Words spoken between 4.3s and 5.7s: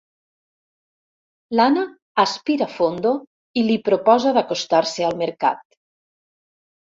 d'acostar-se al mercat.